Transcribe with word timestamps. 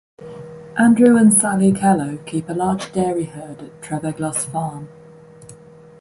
Andrew 0.79 1.15
and 1.15 1.31
Sally 1.31 1.71
Kellow 1.71 2.17
keep 2.25 2.49
a 2.49 2.53
large 2.53 2.91
dairy 2.91 3.25
herd 3.25 3.61
at 3.61 3.81
Treveglos 3.83 4.47
Farm. 4.47 4.89